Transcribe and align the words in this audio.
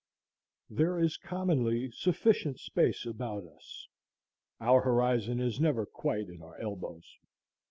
There 0.67 0.97
is 0.99 1.15
commonly 1.17 1.91
sufficient 1.91 2.59
space 2.59 3.05
about 3.05 3.43
us. 3.45 3.87
Our 4.59 4.81
horizon 4.81 5.39
is 5.39 5.59
never 5.61 5.85
quite 5.85 6.27
at 6.27 6.41
our 6.41 6.59
elbows. 6.59 7.17